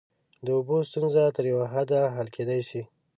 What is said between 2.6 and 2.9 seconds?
شي.